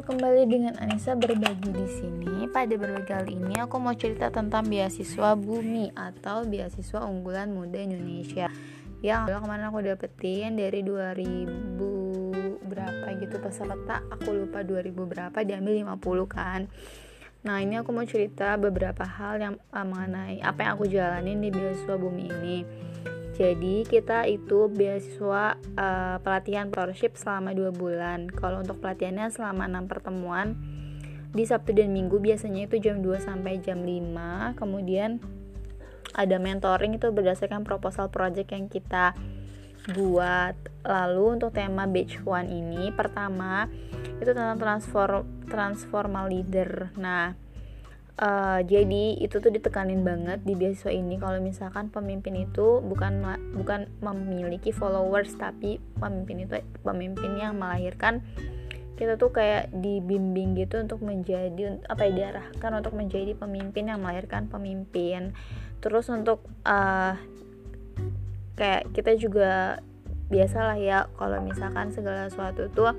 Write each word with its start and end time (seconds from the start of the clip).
Kembali 0.00 0.48
dengan 0.48 0.80
Anissa 0.80 1.12
berbagi 1.12 1.76
di 1.76 1.84
sini. 1.84 2.48
Pada 2.48 2.72
berbagi 2.72 3.04
kali 3.04 3.36
ini 3.36 3.60
aku 3.60 3.76
mau 3.76 3.92
cerita 3.92 4.32
tentang 4.32 4.64
beasiswa 4.64 5.36
Bumi 5.36 5.92
atau 5.92 6.48
beasiswa 6.48 7.04
unggulan 7.04 7.52
muda 7.52 7.84
Indonesia. 7.84 8.48
Yang 9.04 9.28
kemarin 9.28 9.68
aku 9.68 9.84
dapetin 9.84 10.56
dari 10.56 10.80
2000 10.80 12.64
berapa 12.64 13.06
gitu 13.20 13.36
peserta, 13.44 14.00
aku 14.08 14.32
lupa 14.32 14.64
2000 14.64 14.88
berapa 14.88 15.38
diambil 15.44 15.76
50 15.92 16.24
kan. 16.32 16.60
Nah, 17.44 17.60
ini 17.60 17.76
aku 17.76 17.92
mau 17.92 18.08
cerita 18.08 18.56
beberapa 18.56 19.04
hal 19.04 19.36
yang 19.36 19.54
uh, 19.68 19.84
mengenai 19.84 20.40
apa 20.40 20.64
yang 20.64 20.72
aku 20.80 20.88
jalanin 20.88 21.44
di 21.44 21.52
beasiswa 21.52 22.00
Bumi 22.00 22.24
ini. 22.24 22.56
Jadi 23.40 23.88
kita 23.88 24.28
itu 24.28 24.68
beasiswa 24.68 25.56
uh, 25.56 26.20
pelatihan 26.20 26.68
scholarship 26.68 27.16
selama 27.16 27.56
dua 27.56 27.72
bulan. 27.72 28.28
Kalau 28.28 28.60
untuk 28.60 28.84
pelatihannya 28.84 29.32
selama 29.32 29.64
enam 29.64 29.88
pertemuan 29.88 30.60
di 31.32 31.48
Sabtu 31.48 31.72
dan 31.72 31.96
Minggu 31.96 32.20
biasanya 32.20 32.68
itu 32.68 32.76
jam 32.76 33.00
2 33.00 33.16
sampai 33.16 33.56
jam 33.64 33.80
5. 33.80 34.60
Kemudian 34.60 35.24
ada 36.12 36.36
mentoring 36.36 37.00
itu 37.00 37.08
berdasarkan 37.08 37.64
proposal 37.64 38.12
project 38.12 38.52
yang 38.52 38.68
kita 38.68 39.16
buat. 39.96 40.60
Lalu 40.84 41.40
untuk 41.40 41.56
tema 41.56 41.88
batch 41.88 42.20
one 42.28 42.52
ini 42.52 42.92
pertama 42.92 43.72
itu 44.20 44.36
tentang 44.36 44.60
transform 44.60 45.24
transformal 45.48 46.28
leader. 46.28 46.92
Nah, 47.00 47.32
uh, 48.20 48.60
jadi 48.62 49.16
itu 49.18 49.40
tuh 49.40 49.50
ditekanin 49.50 50.04
banget 50.04 50.44
di 50.44 50.52
beasiswa 50.54 50.92
ini 50.92 51.16
kalau 51.16 51.40
misalkan 51.40 51.88
pemimpin 51.88 52.36
itu 52.36 52.84
bukan 52.84 53.24
bukan 53.56 53.88
memiliki 54.04 54.70
followers 54.70 55.34
tapi 55.34 55.80
pemimpin 55.98 56.44
itu 56.44 56.60
pemimpin 56.84 57.40
yang 57.40 57.56
melahirkan 57.56 58.20
kita 59.00 59.16
tuh 59.16 59.32
kayak 59.32 59.72
dibimbing 59.72 60.52
gitu 60.60 60.76
untuk 60.76 61.00
menjadi 61.00 61.80
apa 61.88 62.04
ya 62.04 62.12
diarahkan 62.12 62.84
untuk 62.84 62.92
menjadi 62.92 63.32
pemimpin 63.32 63.88
yang 63.88 64.04
melahirkan 64.04 64.44
pemimpin. 64.52 65.32
Terus 65.80 66.12
untuk 66.12 66.44
uh, 66.68 67.16
kayak 68.60 68.92
kita 68.92 69.16
juga 69.16 69.80
biasalah 70.28 70.76
ya 70.76 71.08
kalau 71.16 71.40
misalkan 71.40 71.96
segala 71.96 72.28
sesuatu 72.28 72.68
tuh 72.76 72.92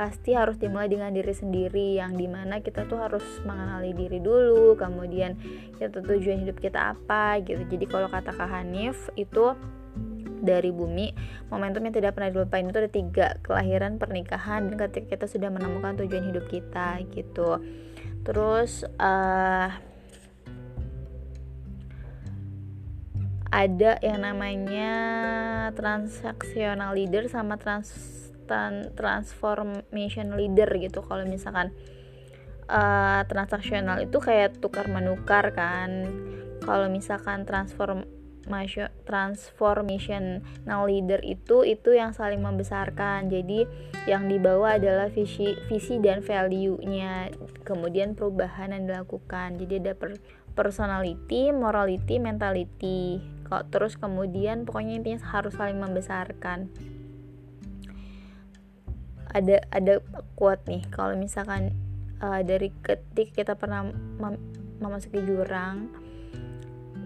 pasti 0.00 0.32
harus 0.32 0.56
dimulai 0.56 0.88
dengan 0.88 1.12
diri 1.12 1.28
sendiri 1.28 2.00
yang 2.00 2.16
di 2.16 2.24
mana 2.24 2.64
kita 2.64 2.88
tuh 2.88 3.04
harus 3.04 3.20
mengenali 3.44 3.92
diri 3.92 4.16
dulu 4.16 4.72
kemudian 4.72 5.36
kita 5.76 6.00
tujuan 6.00 6.40
hidup 6.40 6.56
kita 6.56 6.96
apa 6.96 7.36
gitu. 7.44 7.60
Jadi 7.68 7.84
kalau 7.84 8.08
kata 8.08 8.32
Kak 8.32 8.48
Hanif 8.48 9.12
itu 9.20 9.52
dari 10.40 10.72
bumi 10.72 11.12
momentum 11.52 11.84
yang 11.84 11.92
tidak 11.92 12.16
pernah 12.16 12.32
dilupain 12.32 12.64
itu 12.64 12.80
ada 12.80 12.88
tiga 12.88 13.26
kelahiran 13.44 14.00
pernikahan 14.00 14.72
dan 14.72 14.88
ketika 14.88 15.20
kita 15.20 15.26
sudah 15.28 15.52
menemukan 15.52 16.00
tujuan 16.00 16.32
hidup 16.32 16.48
kita 16.48 17.04
gitu. 17.12 17.60
Terus 18.24 18.88
uh, 18.96 19.68
ada 23.52 23.92
yang 24.00 24.24
namanya 24.24 24.94
transaksional 25.76 26.96
leader 26.96 27.28
sama 27.28 27.60
trans 27.60 28.29
transformation 28.98 30.34
leader 30.34 30.68
gitu. 30.76 31.00
Kalau 31.06 31.22
misalkan 31.24 31.70
uh, 32.70 33.22
transaksional 33.26 33.98
itu 34.02 34.18
kayak 34.22 34.58
tukar 34.62 34.86
menukar 34.86 35.50
kan. 35.54 36.06
Kalau 36.60 36.86
misalkan 36.92 37.48
transform 37.48 38.04
transformational 39.06 40.82
leader 40.88 41.20
itu 41.22 41.62
itu 41.62 41.90
yang 41.94 42.12
saling 42.14 42.42
membesarkan. 42.42 43.30
Jadi 43.30 43.66
yang 44.08 44.26
dibawa 44.26 44.80
adalah 44.80 45.06
visi 45.12 45.54
visi 45.68 45.98
dan 46.02 46.22
value-nya. 46.24 47.30
Kemudian 47.66 48.18
perubahan 48.18 48.72
yang 48.74 48.90
dilakukan. 48.90 49.60
Jadi 49.60 49.74
ada 49.86 49.94
per, 49.94 50.18
personality 50.54 51.52
morality 51.54 52.18
mentality. 52.18 53.22
Kok 53.46 53.70
terus 53.74 53.98
kemudian 53.98 54.62
pokoknya 54.66 55.02
intinya 55.02 55.20
harus 55.26 55.54
saling 55.58 55.78
membesarkan 55.78 56.70
ada 59.30 59.62
ada 59.70 60.02
kuat 60.34 60.66
nih. 60.66 60.82
Kalau 60.90 61.14
misalkan 61.14 61.74
uh, 62.22 62.42
dari 62.42 62.74
ketik 62.82 63.34
kita 63.34 63.54
pernah 63.54 63.86
mem 63.90 64.36
memasuki 64.80 65.20
jurang 65.20 65.92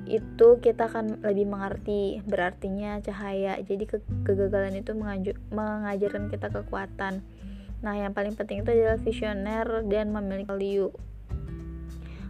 itu 0.04 0.60
kita 0.60 0.86
akan 0.92 1.24
lebih 1.24 1.48
mengerti 1.48 2.20
berartinya 2.28 3.00
cahaya. 3.00 3.56
Jadi 3.64 3.88
ke 3.88 3.98
kegagalan 4.22 4.76
itu 4.76 4.92
mengajarkan 5.50 6.28
kita 6.28 6.52
kekuatan. 6.52 7.24
Nah 7.80 7.94
yang 7.96 8.12
paling 8.12 8.36
penting 8.36 8.60
itu 8.62 8.70
adalah 8.72 9.00
visioner 9.00 9.66
dan 9.88 10.12
memiliki 10.12 10.48
value. 10.48 10.92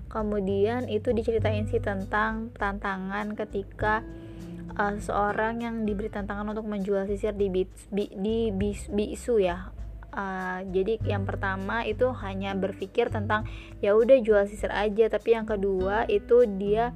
Kemudian 0.07 0.87
itu 0.87 1.11
diceritain 1.11 1.67
sih 1.67 1.83
tentang 1.83 2.55
tantangan 2.55 3.35
ketika 3.35 4.07
uh, 4.79 4.95
seorang 5.03 5.67
yang 5.67 5.83
diberi 5.83 6.07
tantangan 6.07 6.55
untuk 6.55 6.71
menjual 6.71 7.11
sisir 7.11 7.35
di 7.35 7.51
bis, 7.51 7.67
bi, 7.91 8.07
di 8.15 8.55
bis, 8.55 8.87
bisu 8.87 9.43
ya 9.43 9.74
Uh, 10.15 10.63
jadi 10.71 11.03
yang 11.03 11.27
pertama 11.27 11.83
itu 11.83 12.07
hanya 12.23 12.55
berpikir 12.55 13.11
tentang 13.11 13.51
ya 13.83 13.99
udah 13.99 14.23
jual 14.23 14.47
sisir 14.47 14.71
aja. 14.71 15.11
Tapi 15.11 15.35
yang 15.35 15.43
kedua 15.43 16.07
itu 16.07 16.47
dia 16.47 16.95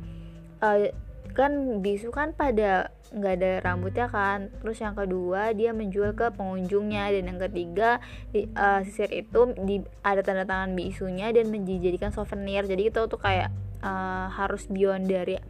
uh, 0.62 0.86
kan 1.34 1.82
bisu 1.82 2.14
kan 2.14 2.30
pada 2.32 2.94
nggak 3.10 3.34
ada 3.42 3.52
rambutnya 3.66 4.06
kan. 4.06 4.54
Terus 4.62 4.78
yang 4.78 4.94
kedua 4.94 5.50
dia 5.50 5.74
menjual 5.74 6.14
ke 6.14 6.30
pengunjungnya. 6.30 7.10
Dan 7.10 7.34
yang 7.34 7.40
ketiga 7.42 7.98
di, 8.30 8.46
uh, 8.54 8.86
sisir 8.86 9.10
itu 9.10 9.50
di, 9.66 9.82
ada 10.06 10.22
tanda 10.22 10.46
tangan 10.46 10.78
bisunya 10.78 11.34
dan 11.34 11.50
menjadikan 11.50 12.14
souvenir. 12.14 12.70
Jadi 12.70 12.94
itu 12.94 13.00
tuh 13.10 13.18
kayak 13.18 13.50
uh, 13.82 14.30
harus 14.30 14.70
beyond 14.70 15.10
dari 15.10 15.42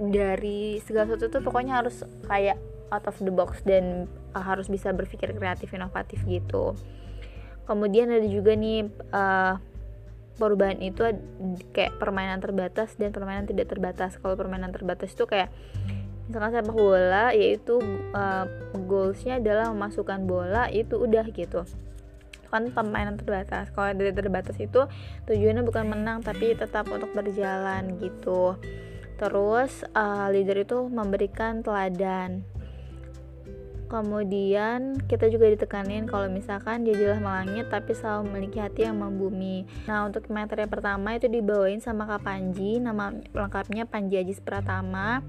dari 0.00 0.80
segala 0.80 1.12
sesuatu 1.12 1.28
tuh 1.28 1.42
pokoknya 1.44 1.84
harus 1.84 2.00
kayak 2.24 2.56
out 2.90 3.06
of 3.06 3.16
the 3.22 3.32
box 3.32 3.62
dan 3.66 4.10
uh, 4.34 4.42
harus 4.42 4.66
bisa 4.66 4.90
berpikir 4.90 5.32
kreatif 5.34 5.70
inovatif 5.74 6.22
gitu. 6.26 6.74
Kemudian 7.66 8.10
ada 8.10 8.26
juga 8.26 8.58
nih 8.58 8.90
uh, 9.14 9.54
perubahan 10.40 10.80
itu 10.80 11.04
kayak 11.76 12.00
permainan 12.00 12.40
terbatas 12.40 12.96
dan 12.96 13.14
permainan 13.14 13.46
tidak 13.46 13.70
terbatas. 13.70 14.18
Kalau 14.18 14.34
permainan 14.34 14.72
terbatas 14.74 15.12
itu 15.14 15.28
kayak 15.28 15.52
misalkan 16.26 16.62
sepak 16.62 16.74
bola 16.74 17.34
yaitu 17.34 17.82
uh, 18.14 18.46
goalsnya 18.86 19.42
adalah 19.42 19.70
memasukkan 19.70 20.24
bola 20.24 20.66
itu 20.72 20.96
udah 20.96 21.28
gitu. 21.30 21.62
Kan 22.50 22.74
permainan 22.74 23.20
terbatas. 23.20 23.70
Kalau 23.70 23.94
tidak 23.94 24.18
terbatas 24.18 24.56
itu 24.58 24.88
tujuannya 25.30 25.62
bukan 25.62 25.86
menang 25.86 26.26
tapi 26.26 26.56
tetap 26.58 26.90
untuk 26.90 27.12
berjalan 27.14 28.00
gitu. 28.02 28.58
Terus 29.20 29.84
uh, 29.92 30.32
leader 30.32 30.64
itu 30.64 30.88
memberikan 30.88 31.60
teladan 31.60 32.42
Kemudian 33.90 35.02
kita 35.10 35.26
juga 35.26 35.50
ditekanin 35.50 36.06
kalau 36.06 36.30
misalkan 36.30 36.86
jadilah 36.86 37.18
melangit 37.18 37.66
tapi 37.74 37.90
selalu 37.90 38.30
memiliki 38.30 38.62
hati 38.62 38.86
yang 38.86 39.02
membumi. 39.02 39.66
Nah 39.90 40.06
untuk 40.06 40.30
materi 40.30 40.62
pertama 40.70 41.18
itu 41.18 41.26
dibawain 41.26 41.82
sama 41.82 42.06
Kak 42.06 42.22
Panji, 42.22 42.78
nama 42.78 43.10
lengkapnya 43.34 43.90
Panji 43.90 44.22
Ajis 44.22 44.38
Pratama. 44.38 45.26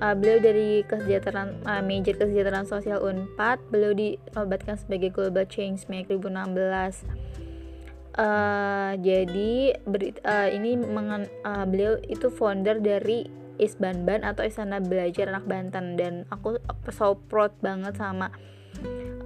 Uh, 0.00 0.16
beliau 0.16 0.40
dari 0.40 0.80
kesejahteraan 0.88 1.60
uh, 1.68 1.84
major 1.84 2.16
kesejahteraan 2.16 2.64
sosial 2.64 3.04
Unpad. 3.04 3.60
Beliau 3.68 3.92
dinobatkan 3.92 4.80
sebagai 4.80 5.12
Global 5.12 5.44
Change 5.44 5.84
Maker 5.92 6.16
2016. 6.16 7.04
Uh, 8.16 8.96
jadi 8.96 9.76
beri, 9.84 10.16
uh, 10.24 10.48
ini 10.48 10.80
mengen, 10.80 11.28
uh, 11.44 11.68
beliau 11.68 12.00
itu 12.08 12.32
founder 12.32 12.80
dari 12.80 13.28
Isbanban 13.60 14.24
atau 14.24 14.42
Istana 14.42 14.80
Belajar 14.80 15.28
Anak 15.28 15.44
Banten. 15.44 16.00
Dan 16.00 16.24
aku 16.32 16.56
so 16.88 17.20
proud 17.28 17.52
banget 17.60 18.00
sama 18.00 18.32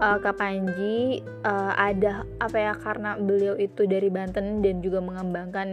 uh, 0.01 0.19
Kak 0.19 0.37
Panji 0.39 1.23
uh, 1.45 1.73
ada 1.75 2.27
apa 2.43 2.57
ya 2.59 2.73
karena 2.75 3.15
beliau 3.19 3.55
itu 3.59 3.87
dari 3.87 4.11
Banten 4.11 4.63
dan 4.63 4.83
juga 4.83 4.99
mengembangkan 4.99 5.69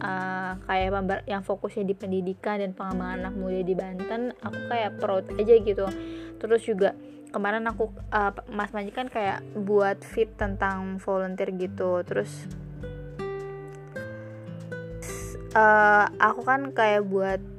uh, 0.00 0.52
kayak 0.64 1.24
yang 1.28 1.42
fokusnya 1.44 1.84
di 1.84 1.94
pendidikan 1.96 2.60
dan 2.60 2.72
pengembangan 2.72 3.28
anak 3.28 3.34
muda 3.36 3.60
di 3.60 3.74
Banten 3.76 4.32
aku 4.40 4.58
kayak 4.70 4.96
proud 5.00 5.24
aja 5.36 5.54
gitu. 5.60 5.86
Terus 6.36 6.62
juga 6.64 6.96
kemarin 7.32 7.68
aku 7.68 7.92
uh, 8.12 8.32
Mas 8.48 8.72
Panji 8.72 8.92
kan 8.92 9.12
kayak 9.12 9.44
buat 9.52 10.00
fit 10.00 10.32
tentang 10.40 10.96
volunteer 11.02 11.52
gitu. 11.52 12.00
Terus 12.06 12.48
uh, 15.52 16.06
aku 16.20 16.40
kan 16.46 16.72
kayak 16.72 17.04
buat 17.04 17.55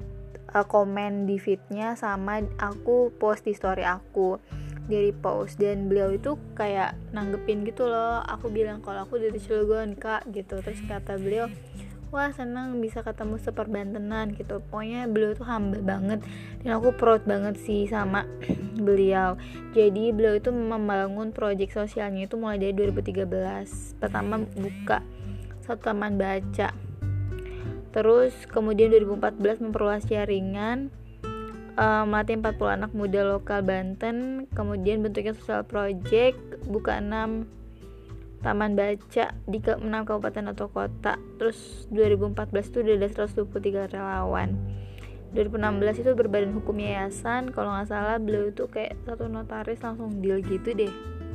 komen 0.66 1.30
di 1.30 1.38
feednya 1.38 1.94
sama 1.94 2.42
aku 2.58 3.14
post 3.22 3.46
di 3.46 3.54
story 3.54 3.86
aku. 3.86 4.42
Dari 4.88 5.12
post 5.12 5.60
dan 5.60 5.92
beliau 5.92 6.16
itu 6.16 6.40
kayak 6.56 6.96
nanggepin 7.12 7.68
gitu 7.68 7.86
loh. 7.92 8.24
Aku 8.24 8.48
bilang 8.48 8.80
kalau 8.80 9.04
aku 9.04 9.20
dari 9.20 9.36
Cilegon 9.36 10.00
kak 10.00 10.32
gitu. 10.32 10.64
Terus 10.64 10.80
kata 10.88 11.20
beliau 11.20 11.52
wah 12.08 12.32
senang 12.32 12.80
bisa 12.80 13.04
ketemu 13.04 13.36
seperbantenan 13.36 14.32
gitu. 14.40 14.64
Pokoknya 14.72 15.12
beliau 15.12 15.36
tuh 15.36 15.44
humble 15.44 15.84
banget 15.84 16.24
dan 16.64 16.80
aku 16.80 16.96
proud 16.96 17.28
banget 17.28 17.60
sih 17.60 17.84
sama 17.92 18.24
beliau. 18.88 19.36
Jadi 19.76 20.16
beliau 20.16 20.40
itu 20.40 20.56
membangun 20.56 21.36
proyek 21.36 21.76
sosialnya 21.76 22.24
itu 22.26 22.40
mulai 22.40 22.56
dari 22.56 22.72
2013 22.72 24.00
pertama 24.00 24.40
buka 24.56 25.04
satu 25.68 25.92
taman 25.92 26.16
baca 26.16 26.87
terus 27.98 28.38
kemudian 28.46 28.94
2014 28.94 29.66
memperluas 29.66 30.06
jaringan 30.06 30.94
uh, 31.78 32.04
melatih 32.04 32.42
40 32.42 32.78
anak 32.82 32.92
muda 32.94 33.22
lokal 33.24 33.62
Banten. 33.66 34.50
Kemudian 34.52 35.06
bentuknya 35.06 35.38
sosial 35.38 35.64
project 35.64 36.38
buka 36.70 37.00
6 37.00 37.50
taman 38.46 38.78
baca 38.78 39.34
di 39.34 39.58
ke 39.58 39.74
6 39.78 39.82
kabupaten 39.82 40.54
atau 40.54 40.68
kota. 40.70 41.18
Terus 41.42 41.90
2014 41.94 42.70
itu 42.70 42.78
udah 42.86 42.96
ada 43.02 43.10
123 43.10 43.94
relawan. 43.94 44.50
2016 45.34 46.02
itu 46.06 46.12
berbadan 46.18 46.54
hukum 46.58 46.78
yayasan. 46.78 47.54
Kalau 47.54 47.74
nggak 47.74 47.90
salah 47.90 48.18
beliau 48.18 48.50
itu 48.50 48.70
kayak 48.70 48.98
satu 49.06 49.30
notaris 49.30 49.82
langsung 49.82 50.22
deal 50.22 50.42
gitu 50.42 50.74
deh. 50.74 50.92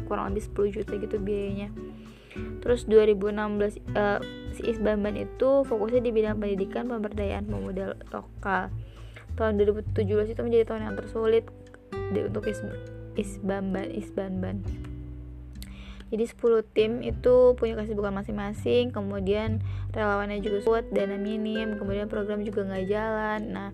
Kurang 0.06 0.34
lebih 0.34 0.46
10 0.46 0.74
juta 0.78 0.92
gitu 0.98 1.16
biayanya. 1.18 1.74
Terus 2.64 2.88
2016 2.88 3.82
uh, 3.92 4.20
Isbamban 4.62 5.18
itu 5.18 5.66
fokusnya 5.66 6.02
di 6.02 6.10
bidang 6.14 6.38
pendidikan 6.38 6.86
pemberdayaan 6.88 7.46
pemuda 7.46 7.98
lokal. 8.14 8.70
Tahun 9.34 9.52
2017 9.58 10.32
itu 10.32 10.40
menjadi 10.40 10.64
tahun 10.68 10.82
yang 10.92 10.96
tersulit 10.96 11.44
untuk 12.12 12.44
Is 12.48 12.60
Isbamban 13.16 13.92
Isbamban 13.92 14.64
jadi 16.12 16.28
10 16.28 16.76
tim 16.76 17.00
itu 17.00 17.56
punya 17.56 17.72
kesibukan 17.72 18.12
masing-masing 18.12 18.92
kemudian 18.92 19.64
relawannya 19.96 20.44
juga 20.44 20.60
kuat 20.60 20.84
dana 20.92 21.16
minim 21.16 21.80
kemudian 21.80 22.04
program 22.04 22.44
juga 22.44 22.68
nggak 22.68 22.84
jalan. 22.84 23.40
Nah 23.48 23.68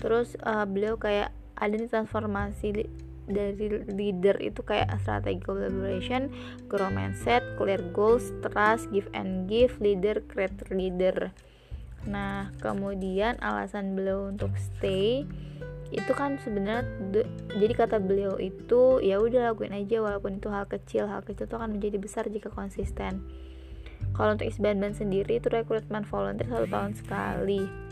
terus 0.00 0.32
uh, 0.40 0.64
beliau 0.64 0.96
kayak 0.96 1.28
ada 1.60 1.76
nih 1.76 1.92
transformasi 1.92 2.88
dari 3.24 3.84
leader 3.88 4.36
itu 4.40 4.60
kayak 4.60 4.92
strategi 5.00 5.40
collaboration, 5.40 6.28
grow 6.68 6.92
mindset, 6.92 7.40
clear 7.56 7.80
goals, 7.96 8.32
trust, 8.44 8.92
give 8.92 9.08
and 9.16 9.48
give, 9.48 9.76
leader, 9.80 10.20
create 10.28 10.56
leader. 10.68 11.32
Nah, 12.04 12.52
kemudian 12.60 13.40
alasan 13.40 13.96
beliau 13.96 14.28
untuk 14.28 14.52
stay 14.60 15.24
itu 15.94 16.10
kan 16.10 16.42
sebenarnya 16.42 16.82
jadi 17.54 17.74
kata 17.76 18.02
beliau 18.02 18.34
itu 18.40 18.98
ya 18.98 19.22
udah 19.22 19.54
lakuin 19.54 19.72
aja 19.72 20.02
walaupun 20.02 20.42
itu 20.42 20.48
hal 20.52 20.68
kecil. 20.68 21.08
Hal 21.08 21.22
kecil 21.22 21.48
itu 21.48 21.56
akan 21.56 21.78
menjadi 21.78 21.96
besar 21.96 22.24
jika 22.28 22.50
konsisten. 22.52 23.24
Kalau 24.12 24.36
untuk 24.36 24.46
Isbanban 24.46 24.92
sendiri 24.92 25.40
itu 25.40 25.48
rekrutmen 25.48 26.04
volunteer 26.06 26.46
satu 26.46 26.66
tahun 26.70 26.92
sekali 26.94 27.83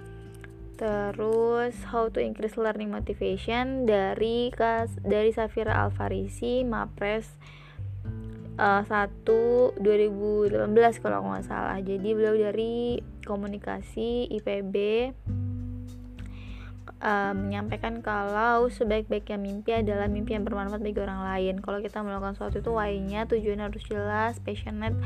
terus 0.83 1.79
how 1.87 2.11
to 2.11 2.19
increase 2.19 2.59
learning 2.59 2.91
motivation 2.91 3.87
dari 3.87 4.51
kas 4.51 4.91
dari 5.07 5.31
Safira 5.31 5.79
Alfarisi 5.87 6.67
Mapres 6.67 7.31
uh, 8.59 8.83
1 8.83 9.79
2018 9.79 10.67
kalau 10.99 11.23
nggak 11.23 11.47
salah 11.47 11.79
jadi 11.79 12.09
beliau 12.19 12.35
dari 12.35 12.99
komunikasi 13.23 14.27
IPB 14.43 14.75
uh, 16.99 17.31
menyampaikan 17.31 18.03
kalau 18.03 18.67
sebaik-baiknya 18.67 19.39
mimpi 19.39 19.71
adalah 19.79 20.11
mimpi 20.11 20.35
yang 20.35 20.43
bermanfaat 20.43 20.83
bagi 20.83 20.99
orang 21.03 21.23
lain. 21.23 21.55
Kalau 21.63 21.79
kita 21.83 22.03
melakukan 22.03 22.35
sesuatu 22.39 22.63
itu 22.63 22.71
why-nya, 22.75 23.27
tujuannya 23.27 23.71
harus 23.71 23.85
jelas, 23.87 24.39
passionate, 24.43 24.99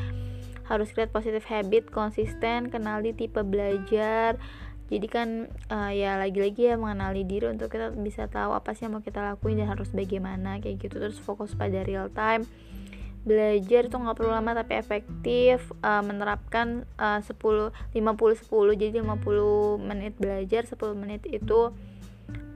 harus 0.68 0.92
create 0.92 1.12
positive 1.12 1.44
habit, 1.48 1.88
konsisten, 1.90 2.68
kenali 2.68 3.16
tipe 3.16 3.40
belajar. 3.40 4.36
Jadi 4.86 5.06
kan 5.10 5.50
uh, 5.72 5.90
ya 5.90 6.14
lagi-lagi 6.14 6.70
ya 6.70 6.76
mengenali 6.78 7.26
diri 7.26 7.50
untuk 7.50 7.74
kita 7.74 7.90
bisa 7.98 8.30
tahu 8.30 8.54
apa 8.54 8.70
sih 8.72 8.86
yang 8.86 8.98
mau 8.98 9.02
kita 9.02 9.18
lakuin 9.18 9.58
dan 9.58 9.70
harus 9.70 9.90
bagaimana 9.90 10.62
kayak 10.62 10.78
gitu. 10.78 11.02
Terus 11.02 11.18
fokus 11.18 11.58
pada 11.58 11.82
real 11.82 12.06
time 12.14 12.46
belajar 13.26 13.90
itu 13.90 13.96
nggak 13.98 14.16
perlu 14.22 14.30
lama 14.30 14.54
tapi 14.54 14.78
efektif 14.78 15.58
uh, 15.82 15.98
menerapkan 15.98 16.86
uh, 16.94 17.18
10 17.18 17.34
50 17.90 17.98
10 17.98 18.46
jadi 18.78 19.02
50 19.02 19.82
menit 19.82 20.14
belajar 20.14 20.62
10 20.62 20.78
menit 20.94 21.26
itu 21.26 21.74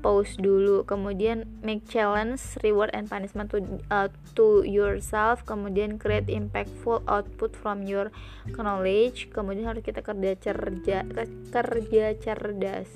pause 0.01 0.41
dulu 0.41 0.83
kemudian 0.89 1.45
make 1.61 1.85
challenge 1.87 2.41
reward 2.65 2.89
and 2.97 3.07
punishment 3.07 3.53
to 3.53 3.61
uh, 3.93 4.09
to 4.33 4.65
yourself 4.65 5.45
kemudian 5.45 6.01
create 6.01 6.27
impactful 6.27 7.05
output 7.05 7.53
from 7.53 7.85
your 7.85 8.09
knowledge 8.57 9.29
kemudian 9.31 9.69
harus 9.69 9.85
kita 9.85 10.01
kerja 10.01 10.37
cerja 10.41 11.05
kerja 11.53 12.05
cerdas. 12.17 12.91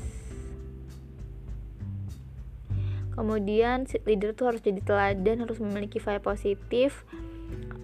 Kemudian 3.14 3.86
leader 4.10 4.34
tuh 4.34 4.50
harus 4.50 4.58
jadi 4.58 4.82
teladan 4.82 5.46
harus 5.46 5.62
memiliki 5.62 6.02
vibe 6.02 6.24
positif. 6.26 7.06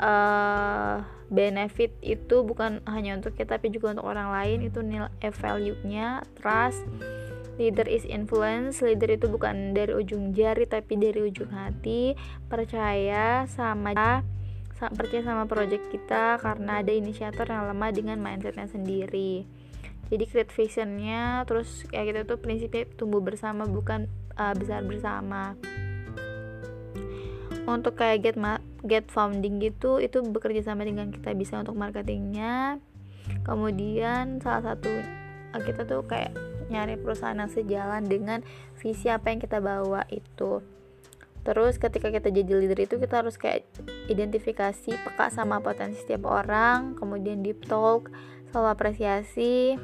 Uh, 0.00 1.04
benefit 1.30 1.94
itu 2.02 2.42
bukan 2.42 2.82
hanya 2.90 3.14
untuk 3.14 3.38
kita 3.38 3.60
tapi 3.60 3.70
juga 3.70 3.94
untuk 3.94 4.10
orang 4.10 4.34
lain 4.34 4.66
itu 4.66 4.82
nilai 4.82 5.12
value-nya 5.30 6.26
trust 6.40 6.82
leader 7.60 7.84
is 7.84 8.08
influence. 8.08 8.80
Leader 8.80 9.20
itu 9.20 9.28
bukan 9.28 9.76
dari 9.76 9.92
ujung 9.92 10.32
jari 10.32 10.64
tapi 10.64 10.96
dari 10.96 11.20
ujung 11.20 11.52
hati. 11.52 12.16
Percaya 12.48 13.44
sama 13.44 14.24
percaya 14.80 15.20
sama 15.20 15.44
project 15.44 15.92
kita 15.92 16.40
karena 16.40 16.80
ada 16.80 16.88
inisiator 16.88 17.44
yang 17.44 17.68
lemah 17.68 17.92
dengan 17.92 18.16
mindsetnya 18.16 18.64
sendiri. 18.64 19.44
Jadi 20.08 20.24
create 20.24 20.50
visionnya 20.56 21.44
terus 21.44 21.84
kayak 21.92 22.16
gitu 22.16 22.20
tuh 22.34 22.38
prinsipnya 22.40 22.88
tumbuh 22.96 23.20
bersama 23.20 23.68
bukan 23.68 24.08
uh, 24.40 24.56
besar 24.56 24.80
bersama. 24.82 25.54
Untuk 27.68 28.00
kayak 28.00 28.24
get 28.24 28.36
ma 28.40 28.58
get 28.82 29.06
founding 29.12 29.60
gitu 29.60 30.00
itu 30.00 30.24
bekerja 30.24 30.72
sama 30.72 30.88
dengan 30.88 31.12
kita 31.12 31.36
bisa 31.36 31.60
untuk 31.60 31.76
marketingnya. 31.76 32.80
Kemudian 33.44 34.40
salah 34.40 34.74
satu 34.74 34.90
kita 35.60 35.86
tuh 35.86 36.02
kayak 36.08 36.34
nyari 36.70 36.94
perusahaan 36.96 37.36
yang 37.36 37.50
sejalan 37.50 38.06
dengan 38.06 38.40
visi 38.78 39.10
apa 39.10 39.34
yang 39.34 39.42
kita 39.42 39.58
bawa 39.58 40.06
itu. 40.08 40.62
Terus 41.40 41.80
ketika 41.80 42.12
kita 42.12 42.28
jadi 42.28 42.52
leader 42.52 42.78
itu 42.84 43.00
kita 43.00 43.24
harus 43.24 43.40
kayak 43.40 43.64
identifikasi 44.12 44.92
peka 44.92 45.26
sama 45.32 45.58
potensi 45.64 46.04
setiap 46.04 46.28
orang 46.28 46.94
kemudian 47.00 47.40
deep 47.40 47.64
talk 47.64 48.12
selalu 48.52 48.68
apresiasi. 48.70 49.80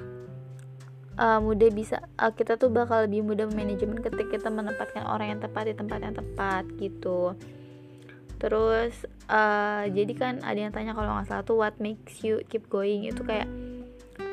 Uh, 1.16 1.40
mudah 1.40 1.72
bisa 1.72 2.04
uh, 2.20 2.28
kita 2.28 2.60
tuh 2.60 2.68
bakal 2.68 3.08
lebih 3.08 3.24
mudah 3.24 3.48
manajemen 3.48 4.04
ketika 4.04 4.36
kita 4.36 4.52
menempatkan 4.52 5.00
orang 5.08 5.32
yang 5.32 5.40
tepat 5.40 5.64
di 5.64 5.72
tempat 5.72 5.98
yang 6.04 6.12
tepat 6.12 6.68
gitu. 6.76 7.32
Terus 8.36 8.92
uh, 9.32 9.88
jadi 9.88 10.12
kan 10.12 10.44
ada 10.44 10.60
yang 10.60 10.76
tanya 10.76 10.92
kalau 10.92 11.16
nggak 11.16 11.24
salah 11.24 11.40
tuh 11.40 11.56
what 11.56 11.72
makes 11.80 12.20
you 12.20 12.44
keep 12.52 12.68
going? 12.68 13.08
Itu 13.08 13.24
kayak 13.24 13.48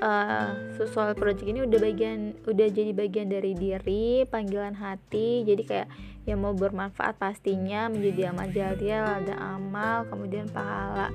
uh, 0.01 0.55
soal 0.89 1.13
project 1.13 1.45
ini 1.45 1.65
udah 1.65 1.79
bagian 1.79 2.33
udah 2.47 2.67
jadi 2.71 2.91
bagian 2.95 3.29
dari 3.29 3.53
diri 3.53 4.25
panggilan 4.25 4.73
hati. 4.77 5.43
Jadi 5.43 5.63
kayak 5.67 5.89
yang 6.23 6.39
mau 6.39 6.55
bermanfaat 6.55 7.19
pastinya 7.19 7.91
menjadi 7.91 8.31
amal 8.31 8.47
jariah 8.49 9.19
ada 9.19 9.35
amal 9.59 10.07
kemudian 10.07 10.47
pahala. 10.49 11.11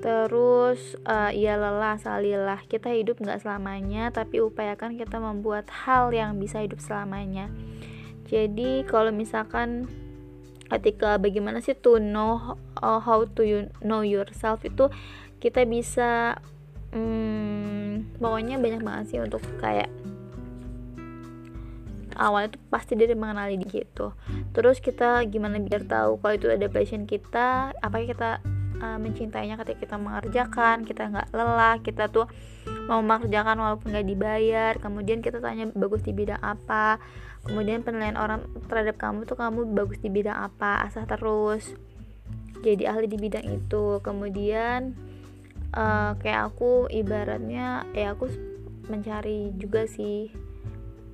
Terus 0.00 0.96
uh, 1.04 1.32
ya 1.32 1.56
lelah 1.60 1.96
salilah. 2.00 2.60
Kita 2.68 2.92
hidup 2.92 3.20
nggak 3.20 3.44
selamanya 3.44 4.12
tapi 4.12 4.40
upayakan 4.40 4.96
kita 4.96 5.20
membuat 5.20 5.68
hal 5.68 6.12
yang 6.12 6.36
bisa 6.36 6.60
hidup 6.60 6.80
selamanya. 6.80 7.52
Jadi 8.28 8.86
kalau 8.86 9.10
misalkan 9.10 9.90
ketika 10.70 11.18
bagaimana 11.18 11.58
sih 11.58 11.74
to 11.74 11.98
know 11.98 12.54
uh, 12.78 13.02
how 13.02 13.26
to 13.26 13.42
you 13.42 13.66
know 13.82 14.06
yourself 14.06 14.62
itu 14.62 14.86
kita 15.42 15.66
bisa 15.66 16.38
hmm, 16.94 18.18
pokoknya 18.18 18.56
banyak 18.58 18.82
banget 18.82 19.04
sih 19.10 19.20
untuk 19.22 19.42
kayak 19.58 19.90
awalnya 22.20 22.52
tuh 22.52 22.62
pasti 22.68 22.92
dari 22.94 23.16
mengenali 23.16 23.56
gitu 23.64 24.12
terus 24.52 24.78
kita 24.84 25.24
gimana 25.30 25.56
biar 25.56 25.88
tahu 25.88 26.20
kalau 26.20 26.34
itu 26.36 26.52
ada 26.52 26.68
passion 26.68 27.08
kita 27.08 27.72
apa 27.72 27.96
kita 28.04 28.30
uh, 28.84 28.98
mencintainya 29.00 29.56
ketika 29.64 29.88
kita 29.88 29.96
mengerjakan 29.96 30.84
kita 30.84 31.08
nggak 31.08 31.28
lelah 31.32 31.80
kita 31.80 32.12
tuh 32.12 32.28
mau 32.90 33.00
mengerjakan 33.00 33.56
walaupun 33.56 33.96
nggak 33.96 34.08
dibayar 34.08 34.72
kemudian 34.76 35.24
kita 35.24 35.40
tanya 35.40 35.72
bagus 35.72 36.04
di 36.04 36.12
bidang 36.12 36.40
apa 36.44 37.00
kemudian 37.48 37.80
penilaian 37.80 38.20
orang 38.20 38.44
terhadap 38.68 39.00
kamu 39.00 39.24
tuh 39.24 39.40
kamu 39.40 39.72
bagus 39.72 39.96
di 40.04 40.12
bidang 40.12 40.36
apa 40.36 40.84
asah 40.84 41.08
terus 41.08 41.72
jadi 42.60 42.92
ahli 42.92 43.08
di 43.08 43.16
bidang 43.16 43.46
itu 43.48 44.04
kemudian 44.04 44.92
uh, 45.74 46.16
kayak 46.18 46.50
aku 46.54 46.90
ibaratnya 46.90 47.86
ya 47.94 48.14
aku 48.14 48.30
mencari 48.90 49.54
juga 49.54 49.86
sih. 49.86 50.30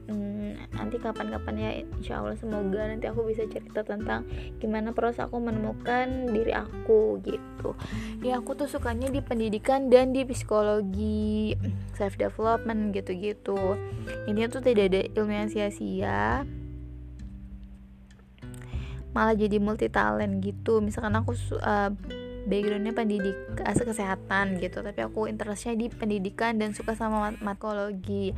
Hmm, 0.07 0.55
nanti 0.71 1.03
kapan-kapan 1.03 1.55
ya 1.59 1.71
insya 1.83 2.23
Allah 2.23 2.39
semoga 2.39 2.79
nanti 2.87 3.11
aku 3.11 3.27
bisa 3.27 3.43
cerita 3.51 3.83
tentang 3.83 4.23
gimana 4.63 4.95
proses 4.95 5.19
aku 5.19 5.43
menemukan 5.43 6.31
diri 6.31 6.55
aku 6.55 7.19
gitu. 7.27 7.75
Ya 8.23 8.39
aku 8.39 8.55
tuh 8.55 8.71
sukanya 8.71 9.11
di 9.11 9.19
pendidikan 9.19 9.91
dan 9.91 10.15
di 10.15 10.23
psikologi 10.23 11.59
self 11.99 12.15
development 12.15 12.95
gitu-gitu. 12.95 13.59
Ini 14.31 14.47
tuh 14.47 14.63
tidak 14.63 14.95
ada 14.95 15.01
ilmu 15.11 15.33
yang 15.35 15.51
sia-sia. 15.51 16.47
Malah 19.11 19.35
jadi 19.35 19.59
multi 19.59 19.91
talent 19.91 20.39
gitu. 20.39 20.79
Misalkan 20.79 21.19
aku 21.19 21.35
uh, 21.59 21.91
backgroundnya 22.47 22.95
pendidik 22.95 23.37
kesehatan 23.61 24.63
gitu. 24.63 24.81
Tapi 24.81 25.01
aku 25.03 25.27
interestnya 25.27 25.75
di 25.75 25.91
pendidikan 25.91 26.57
dan 26.57 26.73
suka 26.73 26.95
sama 26.95 27.31
mat 27.31 27.37
matologi 27.43 28.33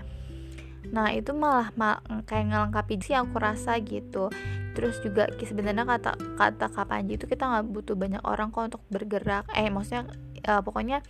nah 0.88 1.12
itu 1.12 1.36
malah 1.36 1.68
mal 1.76 2.00
kayak 2.24 2.48
ngelengkapi 2.48 2.96
sih 3.02 3.16
aku 3.16 3.36
rasa 3.36 3.76
gitu. 3.82 4.32
Terus 4.72 5.02
juga 5.02 5.26
sebenarnya 5.36 5.84
kata 5.84 6.16
kata 6.38 6.66
Kapanji 6.70 7.18
itu 7.18 7.26
kita 7.26 7.44
nggak 7.44 7.66
butuh 7.74 7.96
banyak 7.98 8.22
orang 8.24 8.54
kok 8.54 8.72
untuk 8.74 8.82
bergerak. 8.88 9.44
Eh 9.52 9.68
maksudnya 9.68 10.08
uh, 10.48 10.62
pokoknya 10.62 11.02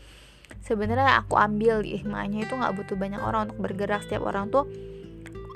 sebenarnya 0.64 1.20
aku 1.20 1.36
ambil 1.36 1.84
hikmahnya 1.84 2.48
itu 2.48 2.52
nggak 2.56 2.74
butuh 2.74 2.96
banyak 2.96 3.20
orang 3.20 3.52
untuk 3.52 3.60
bergerak. 3.60 4.02
Setiap 4.08 4.24
orang 4.24 4.48
tuh 4.48 4.66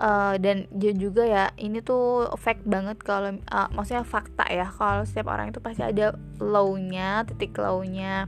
uh, 0.03 0.35
dan 0.37 0.67
juga 0.75 1.23
ya 1.23 1.45
ini 1.57 1.79
tuh 1.81 2.27
fact 2.35 2.67
banget 2.67 2.99
kalau 3.01 3.39
uh, 3.49 3.69
maksudnya 3.71 4.03
fakta 4.03 4.45
ya 4.51 4.67
kalau 4.67 5.07
setiap 5.07 5.31
orang 5.31 5.55
itu 5.55 5.63
pasti 5.63 5.87
ada 5.87 6.19
low-nya 6.43 7.23
titik 7.31 7.55
low-nya. 7.57 8.27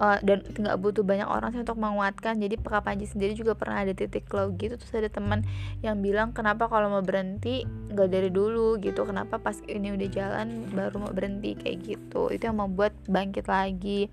Uh, 0.00 0.16
dan 0.24 0.40
nggak 0.40 0.80
butuh 0.80 1.04
banyak 1.04 1.28
orang 1.28 1.52
sih 1.52 1.60
untuk 1.60 1.76
menguatkan. 1.76 2.40
Jadi 2.40 2.56
Pak 2.56 2.88
Panji 2.88 3.04
sendiri 3.04 3.36
juga 3.36 3.52
pernah 3.52 3.84
ada 3.84 3.92
titik 3.92 4.32
low 4.32 4.48
gitu. 4.56 4.80
Terus 4.80 4.96
ada 4.96 5.12
teman 5.12 5.44
yang 5.84 6.00
bilang 6.00 6.32
kenapa 6.32 6.72
kalau 6.72 6.88
mau 6.88 7.04
berhenti 7.04 7.68
nggak 7.92 8.08
dari 8.08 8.32
dulu 8.32 8.80
gitu? 8.80 9.04
Kenapa 9.04 9.36
pas 9.36 9.60
ini 9.68 9.92
udah 9.92 10.08
jalan 10.08 10.72
baru 10.72 11.04
mau 11.04 11.12
berhenti? 11.12 11.52
Kayak 11.52 11.78
gitu. 11.84 12.32
Itu 12.32 12.48
yang 12.48 12.64
membuat 12.64 12.96
bangkit 13.12 13.44
lagi. 13.44 14.08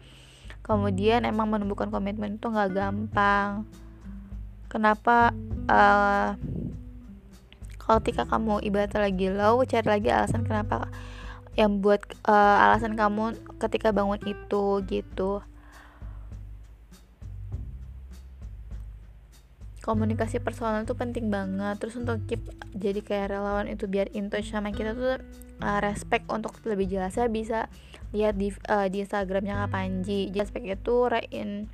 Kemudian 0.59 1.24
emang 1.24 1.47
menumbuhkan 1.47 1.88
komitmen 1.88 2.36
itu 2.36 2.51
nggak 2.51 2.75
gampang 2.75 3.63
kenapa 4.67 5.31
uh, 5.67 6.36
kalau 7.88 8.03
ketika 8.03 8.27
kamu 8.27 8.59
ibarat 8.67 8.91
lagi 9.00 9.31
low 9.31 9.63
cari 9.63 9.88
lagi 9.88 10.12
alasan 10.12 10.43
kenapa 10.43 10.91
yang 11.57 11.81
buat 11.81 12.05
uh, 12.29 12.65
alasan 12.69 12.93
kamu 12.93 13.33
ketika 13.57 13.89
bangun 13.89 14.21
itu 14.29 14.83
gitu. 14.86 15.41
Komunikasi 19.81 20.43
personal 20.43 20.83
itu 20.86 20.93
penting 20.93 21.33
banget. 21.33 21.79
Terus 21.81 21.97
untuk 21.97 22.21
keep 22.29 22.43
jadi 22.75 23.01
kayak 23.01 23.39
relawan 23.39 23.71
itu 23.71 23.89
biar 23.89 24.12
in 24.13 24.29
touch 24.29 24.53
sama 24.53 24.69
kita 24.75 24.93
tuh 24.93 25.17
uh, 25.63 25.79
respect 25.81 26.29
untuk 26.29 26.53
lebih 26.67 26.91
jelasnya 26.91 27.25
bisa 27.31 27.71
lihat 28.12 28.38
di 28.38 28.53
uh, 28.69 28.88
di 28.91 29.03
instagramnya 29.03 29.65
Kapanji 29.67 30.29
respect 30.36 30.67
itu 30.67 30.95
rein 31.07 31.71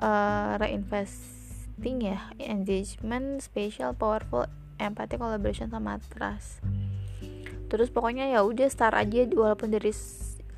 uh, 0.00 0.56
reinvest 0.58 1.35
penting 1.76 2.08
ya 2.08 2.32
engagement 2.40 3.44
spatial 3.44 3.92
powerful 3.92 4.48
empathy 4.80 5.20
collaboration 5.20 5.68
sama 5.68 6.00
trust. 6.12 6.64
Terus 7.68 7.92
pokoknya 7.92 8.32
ya 8.32 8.40
udah 8.46 8.68
start 8.70 8.96
aja 8.96 9.28
walaupun 9.34 9.72
dari 9.72 9.92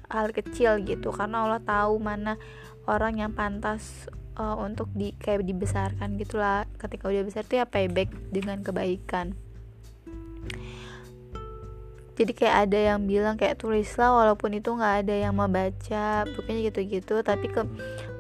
hal 0.09 0.33
kecil 0.33 0.81
gitu 0.87 1.13
karena 1.13 1.45
Allah 1.45 1.61
tahu 1.61 2.01
mana 2.01 2.41
orang 2.89 3.21
yang 3.21 3.33
pantas 3.37 4.09
uh, 4.39 4.57
untuk 4.57 4.89
di 4.95 5.13
kayak 5.19 5.45
dibesarkan 5.45 6.17
gitulah. 6.21 6.65
Ketika 6.79 7.11
udah 7.11 7.25
besar 7.27 7.43
tuh 7.45 7.61
ya 7.61 7.67
payback 7.67 8.09
dengan 8.31 8.63
kebaikan. 8.63 9.35
Jadi 12.19 12.35
kayak 12.35 12.67
ada 12.67 12.79
yang 12.95 13.07
bilang 13.07 13.39
kayak 13.39 13.63
tulislah 13.63 14.11
walaupun 14.11 14.59
itu 14.59 14.75
nggak 14.75 15.07
ada 15.07 15.15
yang 15.15 15.39
mau 15.39 15.47
baca 15.47 16.27
bukannya 16.27 16.67
gitu-gitu. 16.67 17.23
Tapi 17.23 17.47
ke 17.47 17.63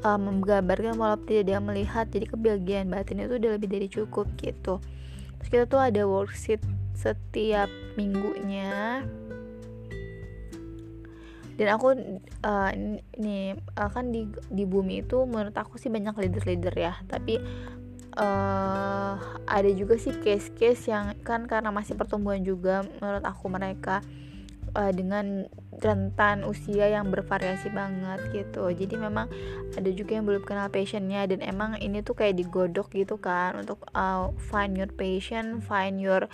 um, 0.04 0.20
menggambarkan 0.30 0.94
walaupun 0.98 1.26
tidak 1.26 1.58
yang 1.58 1.66
melihat 1.66 2.06
jadi 2.10 2.26
kebahagiaan 2.30 2.88
batin 2.90 3.24
itu 3.24 3.38
udah 3.38 3.50
lebih 3.56 3.68
dari 3.70 3.88
cukup 3.90 4.26
gitu. 4.38 4.82
Terus 5.38 5.48
kita 5.48 5.64
tuh 5.70 5.80
ada 5.82 6.02
worksheet 6.06 6.62
setiap 6.94 7.70
minggunya. 7.94 9.06
Dan 11.58 11.74
aku 11.74 11.90
uh, 12.46 12.70
ini 13.18 13.58
uh, 13.74 13.90
kan 13.90 14.14
di 14.14 14.30
di 14.46 14.62
bumi 14.62 15.02
itu 15.02 15.26
menurut 15.26 15.54
aku 15.58 15.74
sih 15.74 15.90
banyak 15.90 16.14
leader-leader 16.14 16.70
ya 16.70 16.94
tapi 17.10 17.42
uh, 18.14 19.14
ada 19.42 19.70
juga 19.74 19.98
sih 19.98 20.14
case-case 20.22 20.86
yang 20.86 21.18
kan 21.26 21.50
karena 21.50 21.74
masih 21.74 21.98
pertumbuhan 21.98 22.46
juga 22.46 22.86
menurut 23.02 23.26
aku 23.26 23.50
mereka 23.50 24.06
uh, 24.74 24.92
dengan 24.92 25.46
rentan 25.78 26.42
usia 26.42 26.90
yang 26.90 27.08
bervariasi 27.08 27.70
banget 27.70 28.20
gitu. 28.34 28.66
Jadi 28.68 28.94
memang 28.98 29.30
ada 29.76 29.90
juga 29.94 30.18
yang 30.18 30.26
belum 30.26 30.42
kenal 30.42 30.68
passionnya 30.68 31.24
dan 31.30 31.40
emang 31.44 31.78
ini 31.78 32.02
tuh 32.02 32.18
kayak 32.18 32.36
digodok 32.36 32.90
gitu 32.92 33.16
kan 33.16 33.54
untuk 33.56 33.86
uh, 33.94 34.34
find 34.50 34.74
your 34.74 34.90
passion 34.90 35.62
find 35.62 36.02
your 36.02 36.26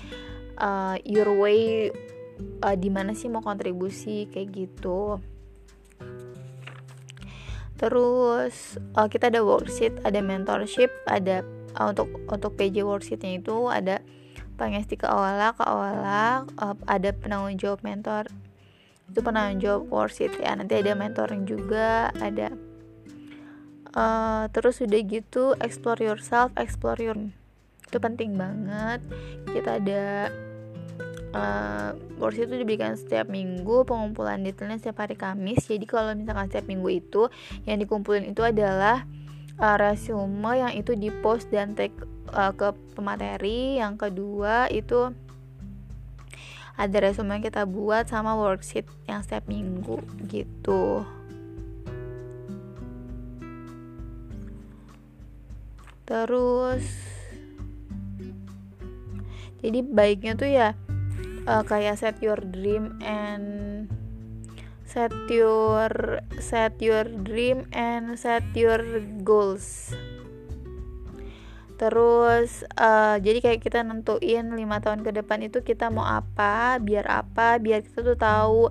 uh, 0.59 0.97
your 1.05 1.29
way 1.29 1.93
uh, 2.65 2.77
di 2.77 2.89
mana 2.89 3.13
sih 3.13 3.29
mau 3.29 3.45
kontribusi 3.45 4.27
kayak 4.31 4.49
gitu. 4.55 5.21
Terus 7.75 8.79
uh, 8.95 9.11
kita 9.11 9.29
ada 9.29 9.43
worksheet 9.43 9.99
ada 10.07 10.23
mentorship 10.23 10.89
ada 11.05 11.43
uh, 11.77 11.91
untuk 11.91 12.09
untuk 12.31 12.55
PJ 12.57 12.87
worksheetnya 12.87 13.43
itu 13.43 13.69
ada 13.69 14.01
pengesti 14.55 14.95
ke 14.99 15.07
awala 15.07 15.53
ke 15.53 15.63
awala 15.67 16.47
uh, 16.59 16.77
ada 16.87 17.11
penanggung 17.11 17.59
jawab 17.59 17.81
mentor. 17.83 18.31
Itu 19.11 19.21
penanggung 19.21 19.61
jawab 19.61 19.83
worksheet 19.91 20.39
ya 20.41 20.55
nanti 20.57 20.79
ada 20.79 20.95
mentoring 20.95 21.45
juga 21.45 22.15
ada. 22.19 22.55
Uh, 23.95 24.51
terus 24.51 24.83
udah 24.83 25.01
gitu 25.07 25.55
explore 25.63 26.03
yourself 26.03 26.51
explore 26.59 26.99
your 26.99 27.15
itu 27.87 27.99
penting 28.03 28.35
banget. 28.35 28.99
Kita 29.47 29.79
ada 29.79 30.33
uh, 31.35 32.31
itu 32.31 32.55
diberikan 32.55 32.99
setiap 32.99 33.29
minggu 33.29 33.85
pengumpulan 33.85 34.41
detailnya 34.43 34.79
setiap 34.79 35.05
hari 35.07 35.15
Kamis. 35.19 35.67
Jadi 35.67 35.85
kalau 35.87 36.15
misalkan 36.15 36.51
setiap 36.51 36.67
minggu 36.67 36.89
itu 36.91 37.31
yang 37.69 37.79
dikumpulin 37.83 38.31
itu 38.31 38.43
adalah 38.43 39.07
uh, 39.59 39.77
resume 39.79 40.59
yang 40.59 40.73
itu 40.75 40.95
di 40.99 41.11
post 41.23 41.51
dan 41.51 41.75
tag 41.79 41.95
uh, 42.35 42.53
ke 42.53 42.75
pemateri. 42.99 43.79
Yang 43.79 44.11
kedua 44.11 44.67
itu 44.69 45.15
ada 46.75 46.97
resume 46.99 47.39
yang 47.39 47.45
kita 47.47 47.63
buat 47.71 48.11
sama 48.11 48.35
worksheet 48.35 48.91
yang 49.07 49.23
setiap 49.23 49.47
minggu 49.47 50.03
gitu. 50.27 51.07
Terus 56.05 56.85
jadi 59.65 59.81
baiknya 59.81 60.37
tuh 60.37 60.51
ya 60.51 60.69
uh, 61.49 61.65
kayak 61.65 61.97
set 61.97 62.21
your 62.21 62.37
dream 62.37 63.01
and 63.01 63.89
set 64.85 65.15
your 65.33 66.21
set 66.37 66.77
your 66.85 67.09
dream 67.25 67.65
and 67.73 68.21
set 68.21 68.45
your 68.53 69.01
goals 69.25 69.97
terus 71.75 72.63
uh, 72.79 73.19
jadi 73.19 73.39
kayak 73.43 73.61
kita 73.67 73.83
nentuin 73.83 74.47
lima 74.55 74.79
tahun 74.79 75.03
ke 75.03 75.11
depan 75.11 75.43
itu 75.43 75.61
kita 75.67 75.91
mau 75.91 76.07
apa 76.07 76.79
biar 76.79 77.07
apa 77.11 77.59
biar 77.59 77.83
kita 77.83 78.07
tuh 78.07 78.19
tahu 78.19 78.71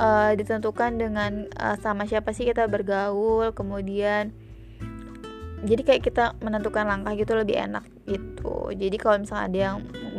uh, 0.00 0.30
ditentukan 0.32 0.96
dengan 0.96 1.46
uh, 1.60 1.76
sama 1.84 2.08
siapa 2.08 2.32
sih 2.32 2.48
kita 2.48 2.64
bergaul 2.64 3.52
kemudian 3.52 4.32
jadi 5.64 5.80
kayak 5.80 6.02
kita 6.04 6.24
menentukan 6.44 6.84
langkah 6.84 7.16
gitu 7.16 7.32
lebih 7.32 7.56
enak 7.56 7.88
gitu. 8.04 8.68
Jadi 8.76 8.96
kalau 9.00 9.16
misalnya 9.16 9.44
ada 9.48 9.58
yang 9.58 9.76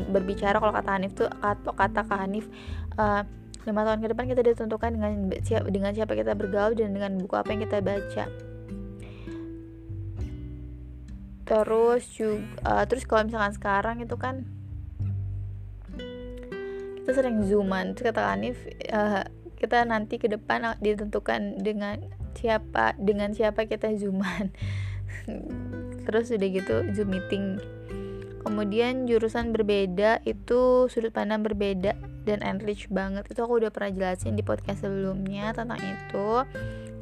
berbicara 0.09 0.57
kalau 0.57 0.73
kata 0.73 0.89
Hanif 0.97 1.13
tuh 1.13 1.29
atau 1.29 1.69
kata 1.69 2.01
Kak 2.01 2.17
Hanif 2.17 2.49
uh, 2.97 3.21
lima 3.65 3.81
tahun 3.85 4.01
ke 4.01 4.07
depan 4.13 4.25
kita 4.29 4.41
ditentukan 4.45 4.89
dengan 4.93 5.11
siapa 5.41 5.67
dengan 5.69 5.91
siapa 5.93 6.13
kita 6.13 6.37
bergaul 6.37 6.77
dan 6.77 6.93
dengan 6.93 7.17
buku 7.17 7.33
apa 7.33 7.49
yang 7.53 7.61
kita 7.65 7.77
baca 7.81 8.25
terus 11.45 12.09
juga 12.11 12.41
uh, 12.65 12.83
terus 12.89 13.05
kalau 13.05 13.29
misalkan 13.29 13.53
sekarang 13.53 13.97
itu 14.01 14.17
kan 14.17 14.45
kita 17.05 17.21
sering 17.21 17.45
zooman. 17.45 17.93
Terus 17.93 18.09
kata 18.09 18.33
Hanif 18.33 18.57
uh, 18.89 19.21
kita 19.61 19.85
nanti 19.85 20.17
ke 20.17 20.25
depan 20.25 20.73
ditentukan 20.81 21.61
dengan 21.61 22.01
siapa 22.33 22.97
dengan 22.97 23.29
siapa 23.29 23.69
kita 23.69 23.93
zooman. 23.93 24.49
Terus 26.09 26.33
udah 26.33 26.49
gitu 26.49 26.75
zoom 26.97 27.13
meeting. 27.13 27.61
Kemudian 28.41 29.05
jurusan 29.05 29.53
berbeda 29.53 30.25
itu 30.25 30.89
sudut 30.89 31.13
pandang 31.13 31.45
berbeda 31.45 31.93
dan 32.25 32.41
enrich 32.41 32.89
banget. 32.89 33.29
Itu 33.29 33.45
aku 33.45 33.61
udah 33.61 33.69
pernah 33.69 33.93
jelasin 33.93 34.33
di 34.33 34.41
podcast 34.41 34.81
sebelumnya 34.81 35.53
tentang 35.53 35.81
itu 35.81 36.29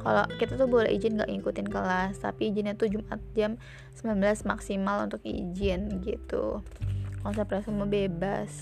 kalau 0.04 0.28
kita 0.36 0.60
tuh 0.60 0.68
boleh 0.68 0.92
izin 0.92 1.16
gak 1.16 1.32
ngikutin 1.32 1.68
kelas 1.72 2.20
tapi 2.20 2.52
izinnya 2.52 2.76
tuh 2.76 2.92
Jumat 2.92 3.24
jam 3.32 3.56
19 3.96 4.20
maksimal 4.44 5.08
untuk 5.08 5.24
izin 5.24 6.04
gitu. 6.04 6.60
Konsep 7.24 7.48
rasisme 7.48 7.88
bebas. 7.88 8.52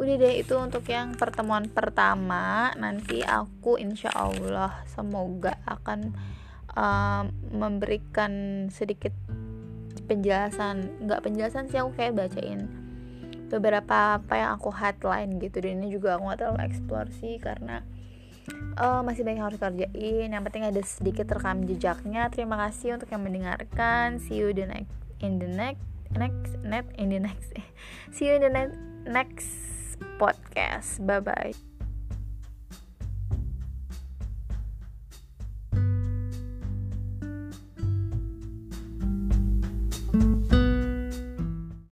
Udah 0.00 0.16
deh 0.16 0.40
itu 0.40 0.56
untuk 0.56 0.88
yang 0.88 1.12
pertemuan 1.12 1.68
pertama. 1.68 2.72
Nanti 2.80 3.20
aku 3.20 3.76
insya 3.76 4.08
Allah 4.16 4.80
semoga 4.88 5.60
akan 5.68 6.16
uh, 6.72 7.28
memberikan 7.52 8.64
sedikit 8.72 9.12
penjelasan. 10.08 11.04
Nggak 11.04 11.20
penjelasan 11.20 11.68
sih 11.68 11.76
aku 11.84 12.00
kayak 12.00 12.16
bacain 12.16 12.64
beberapa 13.46 14.18
apa 14.18 14.34
yang 14.40 14.50
aku 14.56 14.72
headline 14.72 15.36
gitu. 15.36 15.60
Dan 15.60 15.84
ini 15.84 15.92
juga 15.92 16.16
aku 16.16 16.32
gak 16.32 16.40
terlalu 16.40 16.60
eksplor 16.64 17.06
sih 17.12 17.36
karena 17.38 17.84
uh, 18.78 19.00
masih 19.02 19.22
banyak 19.26 19.40
yang 19.40 19.48
harus 19.48 19.60
kerjain 19.60 20.28
yang 20.32 20.42
penting 20.46 20.64
ada 20.66 20.82
sedikit 20.84 21.26
rekam 21.32 21.64
jejaknya. 21.64 22.28
Terima 22.30 22.56
kasih 22.66 22.98
untuk 23.00 23.10
yang 23.10 23.22
mendengarkan. 23.22 24.22
See 24.22 24.38
you 24.38 24.54
the 24.54 24.68
next 24.68 24.92
in 25.20 25.40
the 25.40 25.48
next 25.48 25.82
next 26.14 26.54
net 26.62 26.86
in 26.96 27.10
the 27.10 27.20
next 27.20 27.50
see 28.14 28.30
you 28.30 28.38
in 28.38 28.44
the 28.44 28.52
next 28.52 28.78
next 29.04 29.50
podcast. 30.20 31.02
Bye 31.02 31.22
bye 31.24 31.65